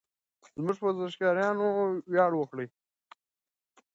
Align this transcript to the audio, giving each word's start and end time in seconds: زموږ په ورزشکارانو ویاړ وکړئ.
زموږ 0.61 0.77
په 0.79 0.85
ورزشکارانو 0.89 1.67
ویاړ 2.11 2.31
وکړئ. 2.37 2.67